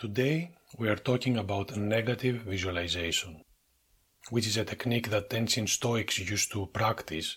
Today 0.00 0.52
we 0.78 0.88
are 0.88 0.94
talking 0.94 1.36
about 1.38 1.76
negative 1.76 2.42
visualization, 2.42 3.42
which 4.30 4.46
is 4.46 4.56
a 4.56 4.64
technique 4.64 5.10
that 5.10 5.34
ancient 5.34 5.70
Stoics 5.70 6.20
used 6.20 6.52
to 6.52 6.66
practice 6.66 7.36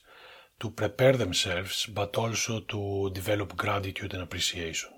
to 0.59 0.69
prepare 0.69 1.13
themselves 1.13 1.87
but 1.87 2.15
also 2.19 2.59
to 2.59 3.09
develop 3.15 3.57
gratitude 3.57 4.13
and 4.13 4.21
appreciation. 4.21 4.91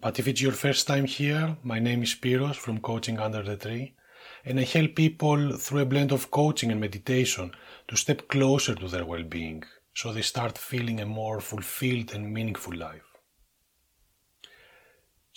But 0.00 0.20
if 0.20 0.28
it's 0.28 0.40
your 0.40 0.52
first 0.52 0.86
time 0.86 1.06
here, 1.06 1.56
my 1.64 1.80
name 1.80 2.04
is 2.04 2.14
Spiros 2.14 2.54
from 2.54 2.78
Coaching 2.78 3.18
Under 3.18 3.42
the 3.42 3.56
Tree, 3.56 3.96
and 4.44 4.60
I 4.60 4.62
help 4.62 4.94
people 4.94 5.56
through 5.56 5.80
a 5.80 5.86
blend 5.86 6.12
of 6.12 6.30
coaching 6.30 6.70
and 6.70 6.80
meditation 6.80 7.50
to 7.88 7.96
step 7.96 8.28
closer 8.28 8.76
to 8.76 8.86
their 8.86 9.04
well 9.04 9.24
being 9.24 9.64
so 9.92 10.12
they 10.12 10.22
start 10.22 10.56
feeling 10.56 11.00
a 11.00 11.04
more 11.04 11.40
fulfilled 11.40 12.14
and 12.14 12.32
meaningful 12.32 12.76
life. 12.76 13.07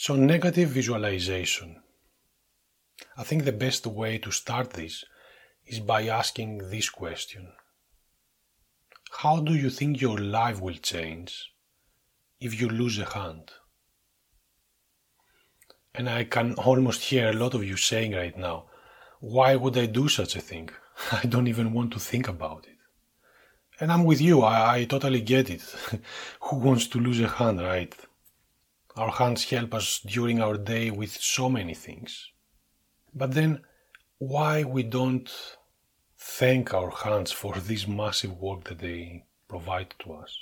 So, 0.03 0.15
negative 0.15 0.69
visualization. 0.69 1.79
I 3.15 3.21
think 3.23 3.45
the 3.45 3.51
best 3.51 3.85
way 3.85 4.17
to 4.17 4.31
start 4.31 4.71
this 4.71 5.05
is 5.67 5.79
by 5.79 6.07
asking 6.07 6.71
this 6.71 6.89
question 6.89 7.53
How 9.19 9.41
do 9.41 9.53
you 9.53 9.69
think 9.69 10.01
your 10.01 10.17
life 10.17 10.59
will 10.59 10.79
change 10.93 11.53
if 12.39 12.59
you 12.59 12.67
lose 12.67 12.97
a 12.97 13.05
hand? 13.13 13.51
And 15.93 16.09
I 16.09 16.23
can 16.23 16.55
almost 16.55 17.01
hear 17.03 17.29
a 17.29 17.39
lot 17.43 17.53
of 17.53 17.63
you 17.63 17.77
saying 17.77 18.13
right 18.13 18.35
now, 18.35 18.65
Why 19.19 19.55
would 19.55 19.77
I 19.77 19.85
do 19.85 20.09
such 20.09 20.35
a 20.35 20.41
thing? 20.41 20.71
I 21.11 21.27
don't 21.27 21.51
even 21.53 21.73
want 21.73 21.93
to 21.93 21.99
think 21.99 22.27
about 22.27 22.65
it. 22.65 22.79
And 23.79 23.91
I'm 23.91 24.05
with 24.05 24.19
you, 24.19 24.41
I, 24.41 24.77
I 24.77 24.85
totally 24.85 25.21
get 25.21 25.51
it. 25.51 25.61
Who 26.45 26.55
wants 26.55 26.87
to 26.87 26.97
lose 26.99 27.19
a 27.19 27.27
hand, 27.27 27.61
right? 27.61 27.95
Our 28.95 29.11
hands 29.11 29.49
help 29.49 29.73
us 29.73 29.99
during 29.99 30.41
our 30.41 30.57
day 30.57 30.91
with 30.91 31.11
so 31.11 31.49
many 31.49 31.73
things. 31.73 32.29
But 33.13 33.31
then, 33.31 33.61
why 34.17 34.63
we 34.63 34.83
don't 34.83 35.31
thank 36.17 36.73
our 36.73 36.91
hands 36.91 37.31
for 37.31 37.53
this 37.57 37.87
massive 37.87 38.37
work 38.37 38.65
that 38.65 38.79
they 38.79 39.25
provide 39.47 39.93
to 39.99 40.13
us? 40.13 40.37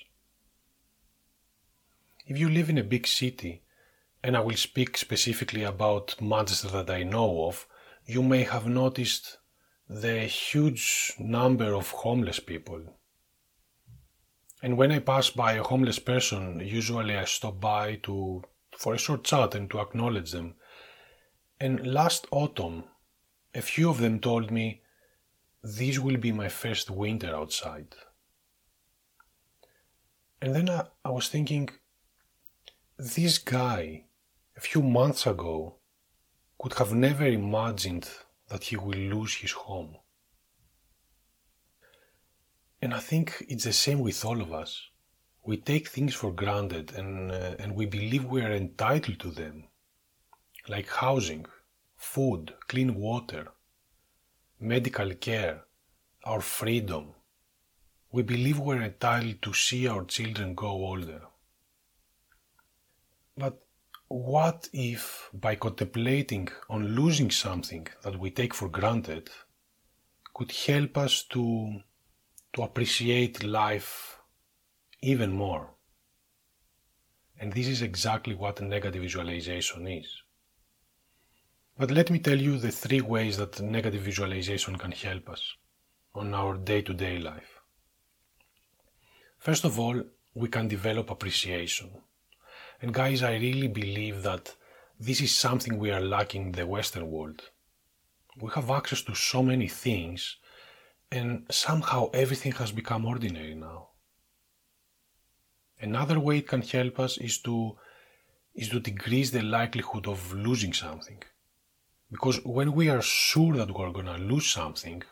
If 2.26 2.38
you 2.38 2.50
live 2.50 2.70
in 2.70 2.78
a 2.78 2.84
big 2.84 3.08
city, 3.08 3.64
and 4.24 4.36
I 4.36 4.42
will 4.42 4.58
speak 4.58 4.98
specifically 4.98 5.64
about 5.64 6.22
Manchester 6.22 6.70
that 6.70 6.90
I 6.90 7.04
know 7.04 7.46
of, 7.48 7.68
you 8.06 8.22
may 8.22 8.44
have 8.44 8.68
noticed 8.68 9.38
the 9.88 10.22
huge 10.22 11.14
number 11.20 11.74
of 11.74 11.90
homeless 11.90 12.40
people 12.40 12.99
and 14.62 14.78
when 14.78 14.92
I 14.92 15.00
pass 15.00 15.30
by 15.30 15.54
a 15.54 15.64
homeless 15.64 16.00
person, 16.00 16.60
usually 16.60 17.16
I 17.16 17.26
stop 17.26 17.60
by 17.60 17.96
to 18.04 18.44
for 18.78 18.94
a 18.94 18.98
short 18.98 19.24
chat 19.24 19.56
and 19.56 19.70
to 19.72 19.80
acknowledge 19.80 20.32
them. 20.32 20.56
And 21.60 21.86
last 21.86 22.28
autumn, 22.32 22.86
a 23.54 23.62
few 23.62 23.90
of 23.90 24.00
them 24.00 24.20
told 24.20 24.52
me, 24.52 24.82
This 25.62 26.00
will 26.00 26.18
be 26.18 26.32
my 26.32 26.50
first 26.50 26.90
winter 26.90 27.36
outside. 27.36 27.96
And 30.42 30.56
then 30.56 30.70
I, 30.70 30.86
I 31.04 31.12
was 31.12 31.28
thinking, 31.28 31.70
this 32.98 33.38
guy, 33.38 34.06
a 34.56 34.62
few 34.62 34.82
months 34.82 35.26
ago, 35.26 35.76
could 36.58 36.74
have 36.74 36.94
never 36.94 37.26
imagined 37.26 38.10
that 38.50 38.66
he 38.66 38.76
will 38.78 38.98
lose 38.98 39.36
his 39.36 39.52
home. 39.52 39.96
And 42.82 42.94
I 42.94 43.00
think 43.00 43.46
it's 43.50 43.66
the 43.66 43.74
same 43.74 44.00
with 44.00 44.24
all 44.24 44.42
of 44.42 44.54
us. 44.54 44.90
We 45.44 45.58
take 45.58 45.90
things 45.90 46.16
for 46.16 46.32
granted 46.32 46.94
and, 46.94 47.32
uh, 47.32 47.56
and 47.60 47.76
we 47.76 47.86
believe 47.86 48.26
we 48.26 48.42
are 48.42 48.54
entitled 48.54 49.20
to 49.20 49.32
them, 49.32 49.66
like 50.68 50.88
housing, 50.90 51.46
food, 51.98 52.54
clean 52.68 52.96
water, 52.96 53.50
medical 54.60 55.14
care, 55.16 55.64
our 56.24 56.42
freedom. 56.42 57.14
We 58.12 58.24
believe 58.24 58.60
we're 58.60 58.82
entitled 58.82 59.42
to 59.42 59.54
see 59.54 59.88
our 59.88 60.06
children 60.06 60.56
grow 60.56 60.72
older. 60.72 61.22
But 63.38 63.62
what 64.08 64.70
if, 64.74 65.30
by 65.34 65.56
contemplating 65.56 66.50
on 66.70 66.96
losing 66.96 67.32
something 67.32 67.88
that 68.04 68.18
we 68.20 68.32
take 68.32 68.54
for 68.54 68.68
granted, 68.68 69.30
could 70.34 70.52
help 70.52 70.98
us 70.98 71.24
to 71.24 71.82
to 72.54 72.64
appreciate 72.64 73.44
life 73.44 74.20
even 75.02 75.32
more. 75.32 75.72
And 77.40 77.54
this 77.54 77.68
is 77.68 77.82
exactly 77.82 78.36
what 78.36 78.62
negative 78.62 79.02
visualization 79.02 79.88
is. 79.88 80.24
But 81.78 81.92
let 81.92 82.10
me 82.10 82.20
tell 82.20 82.38
you 82.38 82.58
the 82.58 82.72
three 82.72 83.00
ways 83.00 83.38
that 83.38 83.62
negative 83.62 84.02
visualization 84.02 84.78
can 84.78 84.92
help 84.92 85.30
us 85.30 85.56
on 86.14 86.34
our 86.34 86.58
day 86.58 86.82
to 86.82 86.94
day 86.94 87.18
life. 87.20 87.62
First 89.38 89.64
of 89.64 89.80
all, 89.80 90.04
we 90.34 90.50
can 90.50 90.68
develop 90.68 91.10
appreciation. 91.10 91.90
And 92.82 92.94
guys, 92.94 93.24
I 93.24 93.36
really 93.38 93.70
believe 93.70 94.24
that 94.24 94.56
this 95.00 95.22
is 95.22 95.34
something 95.34 95.78
we 95.78 95.92
are 95.92 96.02
lacking 96.02 96.48
in 96.48 96.52
the 96.52 96.68
Western 96.68 97.10
world. 97.10 97.50
We 98.42 98.52
have 98.56 98.70
access 98.70 99.02
to 99.04 99.16
so 99.16 99.42
many 99.42 99.70
things 99.70 100.36
and 101.12 101.46
somehow 101.50 102.10
everything 102.14 102.52
has 102.54 102.72
become 102.72 103.06
ordinary 103.06 103.56
now. 103.56 103.90
Another 105.82 106.20
way 106.20 106.40
it 106.40 106.48
can 106.48 106.62
help 106.62 107.00
us 107.00 107.18
is 107.18 107.40
to 107.40 107.78
is 108.54 108.70
to 108.70 108.80
decrease 108.80 109.32
the 109.32 109.42
likelihood 109.42 110.08
of 110.08 110.34
losing 110.34 110.74
something. 110.74 111.22
Because 112.12 112.44
when 112.44 112.74
we 112.74 112.90
are 112.90 113.02
sure 113.02 113.56
that 113.56 113.72
we're 113.72 113.92
gonna 113.92 114.18
lose 114.18 114.48
something, 114.48 115.04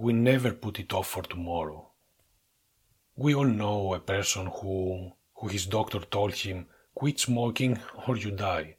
we 0.00 0.12
never 0.12 0.52
put 0.52 0.80
it 0.80 0.92
off 0.92 1.08
for 1.08 1.22
tomorrow. 1.22 1.90
We 3.16 3.34
all 3.34 3.52
know 3.62 3.94
a 3.94 4.00
person 4.00 4.46
who 4.46 5.12
who 5.34 5.48
his 5.48 5.66
doctor 5.66 6.00
told 6.00 6.34
him, 6.34 6.66
quit 6.94 7.20
smoking 7.20 7.78
or 8.06 8.16
you 8.16 8.30
die. 8.30 8.76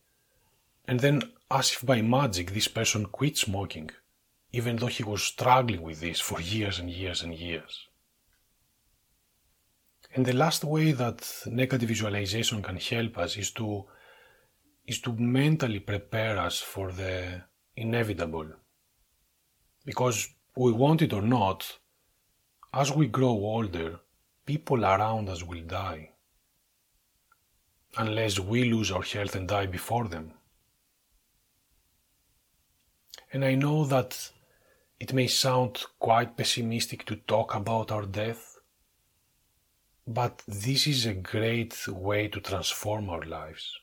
And 0.86 1.00
then 1.00 1.22
as 1.52 1.72
if 1.72 1.86
by 1.86 2.02
magic 2.02 2.52
this 2.52 2.68
person 2.68 3.06
quit 3.06 3.38
smoking 3.38 3.92
even 4.52 4.78
though 4.78 4.88
he 4.88 5.04
was 5.04 5.24
struggling 5.24 5.82
with 5.82 6.00
this 6.00 6.20
for 6.20 6.40
years 6.42 6.80
and 6.80 6.90
years 6.90 7.22
and 7.22 7.34
years. 7.34 7.88
And 10.14 10.26
the 10.26 10.34
last 10.34 10.64
way 10.64 10.94
that 10.94 11.30
negative 11.46 11.90
visualization 11.90 12.64
can 12.64 12.78
help 12.78 13.18
us 13.18 13.38
is 13.38 13.52
to 13.52 13.86
is 14.86 15.02
to 15.02 15.12
mentally 15.14 15.80
prepare 15.80 16.38
us 16.38 16.62
for 16.62 16.94
the 16.94 17.42
inevitable. 17.76 18.48
Because 19.86 20.30
we 20.56 20.72
want 20.72 21.02
it 21.02 21.12
or 21.12 21.22
not, 21.22 21.78
as 22.74 22.92
we 22.92 23.08
grow 23.08 23.30
older, 23.30 24.00
people 24.46 24.86
around 24.86 25.28
us 25.28 25.44
will 25.44 25.62
die. 25.62 26.12
Unless 27.98 28.40
we 28.40 28.64
lose 28.72 28.92
our 28.92 29.04
health 29.04 29.36
and 29.36 29.48
die 29.48 29.66
before 29.66 30.08
them. 30.08 30.32
And 33.34 33.44
I 33.44 33.56
know 33.56 33.84
that 33.86 34.32
it 35.00 35.14
may 35.14 35.28
sound 35.28 35.84
quite 36.00 36.36
pessimistic 36.36 37.06
to 37.06 37.16
talk 37.16 37.54
about 37.54 37.92
our 37.92 38.06
death, 38.06 38.58
but 40.08 40.42
this 40.48 40.88
is 40.88 41.06
a 41.06 41.14
great 41.14 41.88
way 41.88 42.28
to 42.28 42.40
transform 42.40 43.10
our 43.10 43.24
lives. 43.24 43.80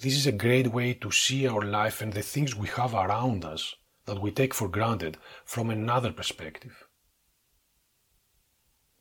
This 0.00 0.14
is 0.14 0.26
a 0.26 0.32
great 0.32 0.68
way 0.68 0.94
to 0.94 1.10
see 1.10 1.48
our 1.48 1.62
life 1.62 2.00
and 2.00 2.12
the 2.12 2.22
things 2.22 2.54
we 2.54 2.68
have 2.68 2.94
around 2.94 3.44
us 3.44 3.74
that 4.06 4.20
we 4.20 4.30
take 4.30 4.54
for 4.54 4.68
granted 4.68 5.16
from 5.44 5.70
another 5.70 6.12
perspective. 6.12 6.84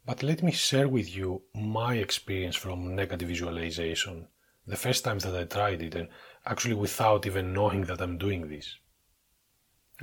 But 0.05 0.23
let 0.23 0.41
me 0.43 0.51
share 0.51 0.87
with 0.87 1.15
you 1.15 1.43
my 1.53 1.95
experience 1.95 2.55
from 2.55 2.95
negative 2.95 3.27
visualization, 3.27 4.27
the 4.65 4.77
first 4.77 5.03
time 5.03 5.19
that 5.19 5.35
I 5.35 5.45
tried 5.45 5.81
it, 5.81 5.95
and 5.95 6.09
actually 6.45 6.75
without 6.75 7.25
even 7.25 7.53
knowing 7.53 7.81
that 7.85 8.01
I'm 8.01 8.17
doing 8.17 8.49
this. 8.49 8.77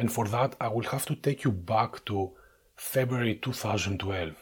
And 0.01 0.11
for 0.11 0.27
that, 0.29 0.57
I 0.59 0.69
will 0.69 0.89
have 0.95 1.05
to 1.07 1.15
take 1.15 1.45
you 1.45 1.53
back 1.53 2.07
to 2.07 2.33
February 2.75 3.35
2012, 3.35 4.35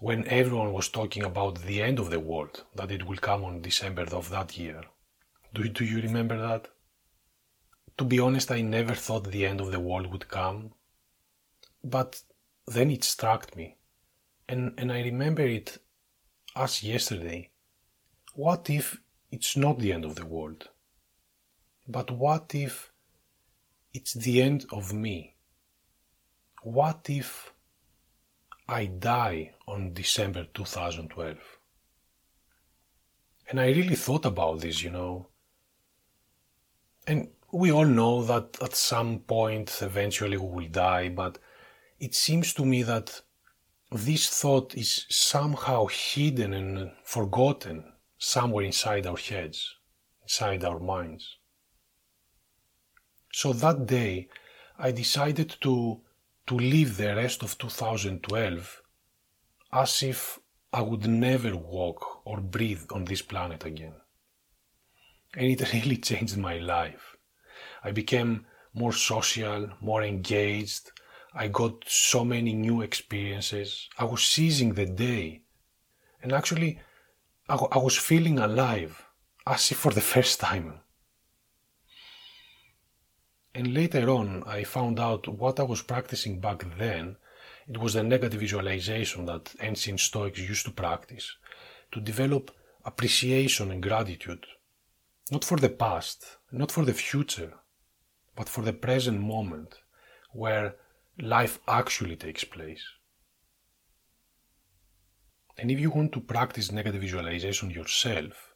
when 0.00 0.28
everyone 0.28 0.74
was 0.74 0.90
talking 0.90 1.24
about 1.24 1.62
the 1.62 1.80
end 1.82 1.98
of 1.98 2.10
the 2.10 2.20
world, 2.20 2.64
that 2.74 2.90
it 2.90 3.06
will 3.06 3.16
come 3.16 3.44
on 3.44 3.62
December 3.62 4.04
of 4.12 4.28
that 4.28 4.58
year. 4.58 4.82
Do, 5.54 5.66
do 5.70 5.86
you 5.86 6.02
remember 6.02 6.36
that? 6.36 6.68
To 7.96 8.04
be 8.04 8.20
honest, 8.20 8.50
I 8.50 8.60
never 8.60 8.94
thought 8.94 9.30
the 9.30 9.46
end 9.46 9.62
of 9.62 9.72
the 9.72 9.80
world 9.80 10.12
would 10.12 10.28
come. 10.28 10.74
But 11.82 12.20
then 12.66 12.90
it 12.90 13.04
struck 13.04 13.56
me, 13.56 13.78
and, 14.50 14.74
and 14.76 14.92
I 14.92 15.00
remember 15.00 15.46
it 15.46 15.78
as 16.54 16.82
yesterday. 16.82 17.48
What 18.34 18.68
if 18.68 19.00
it's 19.30 19.56
not 19.56 19.78
the 19.78 19.94
end 19.94 20.04
of 20.04 20.16
the 20.16 20.26
world? 20.26 20.68
But 21.88 22.10
what 22.10 22.54
if 22.54 22.87
it's 23.92 24.14
the 24.14 24.42
end 24.42 24.66
of 24.70 24.92
me. 24.92 25.36
What 26.62 27.06
if 27.08 27.52
I 28.68 28.86
die 28.86 29.54
on 29.66 29.94
December 29.94 30.46
2012? 30.52 31.38
And 33.50 33.60
I 33.60 33.68
really 33.68 33.96
thought 33.96 34.26
about 34.26 34.60
this, 34.60 34.82
you 34.82 34.90
know. 34.90 35.28
And 37.06 37.28
we 37.50 37.72
all 37.72 37.86
know 37.86 38.22
that 38.24 38.58
at 38.62 38.74
some 38.74 39.20
point 39.20 39.78
eventually 39.80 40.36
we 40.36 40.46
will 40.46 40.68
die, 40.68 41.08
but 41.08 41.38
it 41.98 42.14
seems 42.14 42.52
to 42.54 42.64
me 42.66 42.82
that 42.82 43.22
this 43.90 44.28
thought 44.28 44.74
is 44.74 45.06
somehow 45.08 45.86
hidden 45.86 46.52
and 46.52 46.92
forgotten 47.04 47.92
somewhere 48.18 48.64
inside 48.64 49.06
our 49.06 49.16
heads, 49.16 49.76
inside 50.22 50.62
our 50.62 50.78
minds. 50.78 51.37
So 53.32 53.52
that 53.52 53.86
day, 53.86 54.28
I 54.78 54.92
decided 54.92 55.56
to, 55.60 56.00
to 56.46 56.54
live 56.54 56.96
the 56.96 57.16
rest 57.16 57.42
of 57.42 57.58
2012 57.58 58.82
as 59.72 60.02
if 60.02 60.38
I 60.72 60.82
would 60.82 61.06
never 61.06 61.56
walk 61.56 62.26
or 62.26 62.40
breathe 62.40 62.84
on 62.90 63.04
this 63.04 63.22
planet 63.22 63.64
again. 63.64 63.94
And 65.34 65.46
it 65.46 65.72
really 65.72 65.96
changed 65.96 66.36
my 66.36 66.58
life. 66.58 67.16
I 67.82 67.90
became 67.90 68.46
more 68.74 68.92
social, 68.92 69.70
more 69.80 70.02
engaged. 70.02 70.92
I 71.34 71.48
got 71.48 71.84
so 71.86 72.24
many 72.24 72.54
new 72.54 72.82
experiences. 72.82 73.88
I 73.98 74.04
was 74.04 74.22
seizing 74.24 74.74
the 74.74 74.86
day. 74.86 75.42
And 76.22 76.32
actually, 76.32 76.80
I, 77.48 77.54
I 77.54 77.78
was 77.78 77.96
feeling 77.96 78.38
alive, 78.38 79.02
as 79.46 79.70
if 79.70 79.78
for 79.78 79.92
the 79.92 80.00
first 80.14 80.40
time. 80.40 80.80
And 83.58 83.74
later 83.74 84.08
on, 84.08 84.44
I 84.46 84.62
found 84.62 85.00
out 85.00 85.26
what 85.26 85.58
I 85.58 85.64
was 85.64 85.82
practicing 85.82 86.38
back 86.38 86.64
then. 86.78 87.16
It 87.66 87.78
was 87.78 87.94
the 87.94 88.04
negative 88.04 88.38
visualization 88.38 89.26
that 89.26 89.52
ancient 89.60 89.98
Stoics 89.98 90.38
used 90.38 90.64
to 90.66 90.70
practice 90.70 91.36
to 91.90 92.00
develop 92.00 92.52
appreciation 92.84 93.72
and 93.72 93.82
gratitude, 93.82 94.46
not 95.32 95.44
for 95.44 95.58
the 95.58 95.70
past, 95.70 96.38
not 96.52 96.70
for 96.70 96.84
the 96.84 96.94
future, 96.94 97.54
but 98.36 98.48
for 98.48 98.62
the 98.62 98.72
present 98.72 99.20
moment 99.20 99.74
where 100.32 100.76
life 101.18 101.58
actually 101.66 102.14
takes 102.14 102.44
place. 102.44 102.84
And 105.58 105.68
if 105.68 105.80
you 105.80 105.90
want 105.90 106.12
to 106.12 106.20
practice 106.20 106.70
negative 106.70 107.00
visualization 107.00 107.70
yourself, 107.70 108.54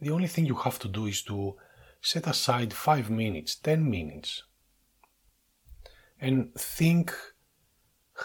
the 0.00 0.10
only 0.10 0.26
thing 0.26 0.46
you 0.46 0.56
have 0.56 0.80
to 0.80 0.88
do 0.88 1.06
is 1.06 1.22
to 1.30 1.54
set 2.02 2.26
aside 2.26 2.74
5 2.74 3.10
minutes, 3.10 3.54
10 3.54 3.88
minutes, 3.88 4.42
and 6.20 6.52
think 6.54 7.14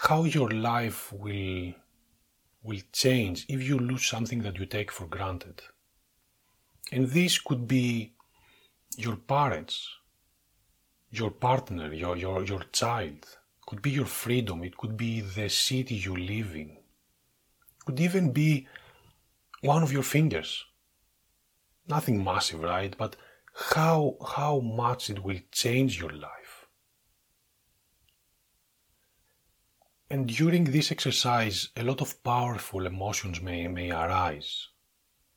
how 0.02 0.24
your 0.24 0.50
life 0.50 1.12
will, 1.12 1.72
will 2.62 2.80
change 2.92 3.46
if 3.48 3.62
you 3.62 3.78
lose 3.78 4.04
something 4.04 4.42
that 4.42 4.58
you 4.58 4.66
take 4.66 4.90
for 4.90 5.06
granted. 5.06 5.62
And 6.90 7.08
this 7.08 7.38
could 7.38 7.68
be 7.68 8.14
your 8.96 9.16
parents, 9.16 9.88
your 11.10 11.30
partner, 11.30 11.94
your, 11.94 12.16
your, 12.16 12.44
your 12.44 12.64
child, 12.72 13.24
could 13.64 13.80
be 13.80 13.90
your 13.90 14.06
freedom, 14.06 14.64
it 14.64 14.76
could 14.76 14.96
be 14.96 15.20
the 15.20 15.48
city 15.48 15.94
you 15.94 16.16
live 16.16 16.56
in, 16.56 16.76
could 17.84 18.00
even 18.00 18.32
be 18.32 18.66
one 19.60 19.84
of 19.84 19.92
your 19.92 20.02
fingers. 20.02 20.64
Nothing 21.86 22.22
massive, 22.22 22.60
right? 22.60 22.94
But 22.96 23.16
how, 23.58 24.16
how 24.36 24.60
much 24.60 25.10
it 25.10 25.24
will 25.24 25.40
change 25.50 26.00
your 26.00 26.12
life. 26.12 26.68
And 30.08 30.28
during 30.28 30.64
this 30.64 30.92
exercise, 30.92 31.68
a 31.76 31.82
lot 31.82 32.00
of 32.00 32.22
powerful 32.22 32.86
emotions 32.86 33.42
may, 33.42 33.66
may 33.66 33.90
arise. 33.90 34.68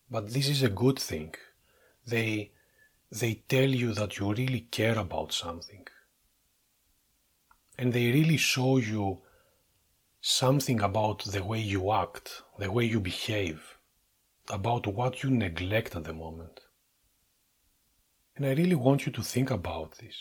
But 0.10 0.34
this 0.34 0.48
is 0.48 0.62
a 0.62 0.70
good 0.70 1.00
thing. 1.00 1.34
They, 2.06 2.52
they 3.12 3.44
tell 3.50 3.70
you 3.70 3.94
that 3.94 4.20
you 4.20 4.34
really 4.34 4.68
care 4.72 4.98
about 4.98 5.34
something. 5.34 5.88
And 7.78 7.92
they 7.92 8.12
really 8.12 8.38
show 8.38 8.78
you 8.78 9.22
something 10.22 10.80
about 10.80 11.24
the 11.26 11.44
way 11.44 11.60
you 11.60 11.92
act, 11.92 12.44
the 12.60 12.72
way 12.72 12.86
you 12.86 13.00
behave, 13.00 13.78
about 14.50 14.86
what 14.86 15.24
you 15.24 15.32
neglect 15.32 15.96
at 15.96 16.04
the 16.04 16.14
moment. 16.14 16.62
And 18.36 18.46
I 18.46 18.54
really 18.54 18.76
want 18.76 19.06
you 19.06 19.12
to 19.12 19.22
think 19.22 19.52
about 19.52 19.98
this. 19.98 20.16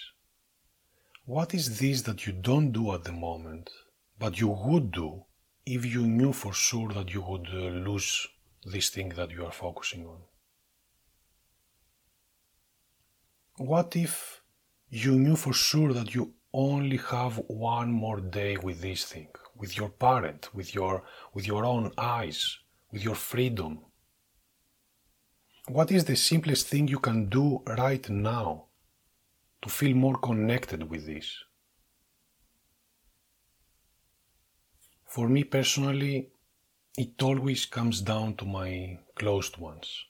What 1.25 1.55
is 1.55 1.79
this 1.79 2.03
that 2.03 2.27
you 2.27 2.33
don't 2.33 2.73
do 2.73 2.93
at 2.93 3.05
the 3.05 3.13
moment, 3.13 3.71
but 4.19 4.41
you 4.41 4.49
would 4.49 4.91
do 4.91 5.25
if 5.65 5.85
you 5.85 6.03
knew 6.07 6.33
for 6.33 6.53
sure 6.53 6.93
that 6.93 7.13
you 7.15 7.23
would 7.23 7.47
uh, 7.53 7.89
lose 7.89 8.27
this 8.65 8.91
thing 8.91 9.11
that 9.11 9.31
you 9.31 9.45
are 9.45 9.53
focusing 9.53 10.07
on? 10.07 10.21
What 13.59 13.95
if 13.95 14.43
you 14.89 15.13
knew 15.13 15.37
for 15.37 15.53
sure 15.53 15.93
that 15.93 16.15
you 16.15 16.35
only 16.53 16.97
have 16.97 17.37
one 17.47 17.93
more 17.93 18.21
day 18.21 18.57
with 18.57 18.81
this 18.81 19.05
thing, 19.05 19.29
with 19.57 19.77
your 19.77 19.91
parent, 19.91 20.53
with 20.53 20.75
your, 20.75 21.05
with 21.33 21.47
your 21.47 21.65
own 21.65 21.93
eyes, 21.97 22.59
with 22.91 23.05
your 23.05 23.15
freedom, 23.15 23.81
what 25.73 25.93
is 25.93 26.05
the 26.05 26.17
simplest 26.17 26.67
thing 26.67 26.89
you 26.89 26.99
can 26.99 27.29
do 27.29 27.63
right 27.79 28.09
now 28.11 28.65
to 29.63 29.69
feel 29.69 29.95
more 29.95 30.17
connected 30.17 30.89
with 30.91 31.07
this? 31.07 31.45
For 35.07 35.29
me 35.29 35.45
personally, 35.45 36.31
it 36.97 37.23
always 37.23 37.67
comes 37.67 38.01
down 38.01 38.35
to 38.37 38.45
my 38.45 38.99
closed 39.15 39.59
ones. 39.59 40.05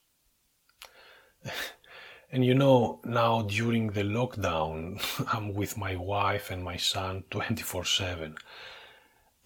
and 2.33 2.45
you 2.45 2.55
know, 2.55 3.01
now 3.05 3.43
during 3.43 3.89
the 3.89 4.03
lockdown, 4.03 5.01
I'm 5.33 5.53
with 5.55 5.77
my 5.77 5.97
wife 5.97 6.51
and 6.51 6.65
my 6.65 6.77
son 6.77 7.25
24 7.31 7.85
7. 7.85 8.35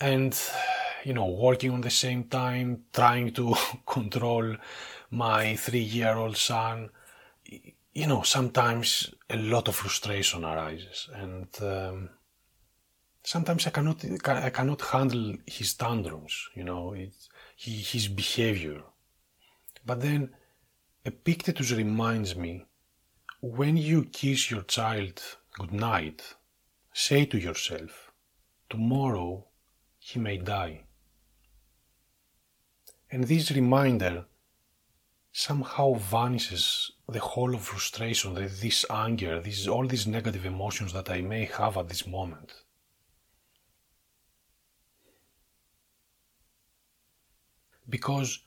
And, 0.01 0.39
you 1.05 1.15
know, 1.15 1.27
working 1.27 1.71
on 1.71 1.81
the 1.81 1.91
same 1.91 2.25
time, 2.25 2.85
trying 2.93 3.33
to 3.35 3.55
control 3.87 4.57
my 5.15 5.57
three 5.57 5.87
year 5.99 6.15
old 6.15 6.37
son, 6.37 6.91
you 7.93 8.07
know, 8.07 8.23
sometimes 8.23 9.15
a 9.31 9.37
lot 9.37 9.69
of 9.69 9.77
frustration 9.77 10.45
arises 10.45 11.09
and 11.15 11.49
um, 11.63 12.11
sometimes 13.23 13.67
I 13.67 13.71
cannot, 13.71 14.05
I 14.27 14.51
cannot 14.51 14.83
handle 14.83 15.35
his 15.47 15.75
tantrums, 15.75 16.49
you 16.55 16.65
know, 16.65 16.97
his 17.57 18.09
behavior. 18.09 18.83
But 19.87 20.01
then 20.01 20.31
Epictetus 21.05 21.73
reminds 21.73 22.35
me, 22.35 22.67
when 23.41 23.77
you 23.77 24.05
kiss 24.07 24.51
your 24.51 24.63
child 24.63 25.23
good 25.59 25.73
night, 25.73 26.35
say 26.93 27.25
to 27.27 27.39
yourself, 27.39 28.11
tomorrow 28.69 29.47
he 29.99 30.19
may 30.19 30.39
die. 30.39 30.85
And 33.11 33.25
this 33.25 33.53
reminder 33.53 34.25
somehow 35.37 35.95
vanishes 35.95 36.93
the 37.09 37.19
whole 37.19 37.57
of 37.57 37.63
frustration, 37.63 38.35
this 38.35 38.87
anger, 38.89 39.41
this, 39.41 39.67
all 39.67 39.85
these 39.85 40.07
negative 40.07 40.47
emotions 40.47 40.93
that 40.93 41.11
I 41.11 41.23
may 41.23 41.47
have 41.47 41.77
at 41.77 41.89
this 41.89 42.07
moment. 42.07 42.55
Because 47.89 48.45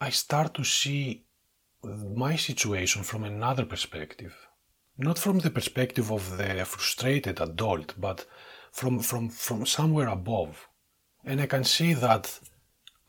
I 0.00 0.08
start 0.08 0.54
to 0.54 0.64
see 0.64 1.24
my 1.84 2.36
situation 2.36 3.02
from 3.02 3.24
another 3.24 3.66
perspective. 3.66 4.34
Not 4.96 5.18
from 5.18 5.40
the 5.40 5.50
perspective 5.50 6.10
of 6.10 6.38
the 6.38 6.64
frustrated 6.64 7.38
adult, 7.38 7.94
but 7.98 8.24
from, 8.72 9.00
from, 9.00 9.28
from 9.28 9.66
somewhere 9.66 10.08
above. 10.08 10.68
And 11.22 11.38
I 11.38 11.46
can 11.46 11.64
see 11.64 11.92
that 11.92 12.40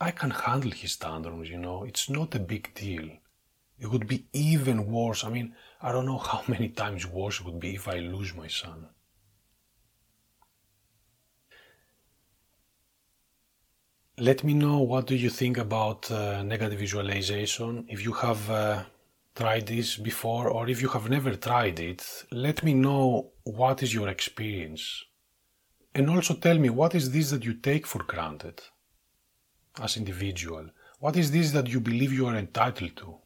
I 0.07 0.11
can 0.11 0.31
handle 0.31 0.71
his 0.71 0.97
tantrums, 0.97 1.49
you 1.49 1.57
know, 1.57 1.85
it's 1.85 2.09
not 2.09 2.35
a 2.35 2.39
big 2.53 2.73
deal. 2.73 3.07
It 3.79 3.87
would 3.91 4.05
be 4.05 4.25
even 4.33 4.77
worse. 4.91 5.23
I 5.23 5.29
mean, 5.29 5.55
I 5.81 5.93
don't 5.93 6.05
know 6.11 6.23
how 6.31 6.41
many 6.53 6.69
times 6.69 7.07
worse 7.07 7.39
it 7.39 7.45
would 7.45 7.61
be 7.65 7.75
if 7.75 7.87
I 7.87 7.99
lose 7.99 8.35
my 8.35 8.49
son. 8.61 8.79
Let 14.17 14.43
me 14.43 14.53
know 14.53 14.79
what 14.79 15.07
do 15.07 15.15
you 15.15 15.29
think 15.29 15.57
about 15.57 16.11
uh, 16.11 16.43
negative 16.43 16.79
visualization. 16.79 17.85
If 17.87 18.03
you 18.03 18.13
have 18.25 18.41
uh, 18.49 18.83
tried 19.35 19.67
this 19.67 19.95
before 19.95 20.49
or 20.49 20.67
if 20.67 20.81
you 20.81 20.89
have 20.89 21.09
never 21.09 21.33
tried 21.35 21.79
it, 21.79 22.01
let 22.29 22.61
me 22.61 22.73
know 22.73 23.31
what 23.45 23.81
is 23.81 23.93
your 23.93 24.09
experience. 24.09 24.83
And 25.95 26.09
also 26.09 26.33
tell 26.33 26.59
me 26.59 26.69
what 26.69 26.93
is 26.93 27.11
this 27.11 27.31
that 27.31 27.45
you 27.45 27.53
take 27.53 27.87
for 27.87 28.03
granted 28.03 28.61
as 29.81 29.97
individual? 29.97 30.69
What 30.99 31.15
is 31.17 31.31
this 31.31 31.51
that 31.51 31.67
you 31.67 31.79
believe 31.79 32.13
you 32.13 32.27
are 32.27 32.35
entitled 32.35 32.95
to? 32.97 33.17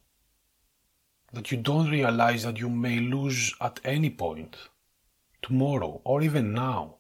That 1.34 1.52
you 1.52 1.58
don't 1.58 1.92
realize 1.92 2.44
that 2.44 2.58
you 2.58 2.70
may 2.70 3.00
lose 3.00 3.54
at 3.60 3.80
any 3.84 4.10
point, 4.10 4.56
tomorrow, 5.42 6.02
or 6.04 6.22
even 6.22 6.54
now. 6.54 6.96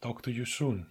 Talk 0.00 0.22
to 0.22 0.32
you 0.32 0.44
soon. 0.44 0.86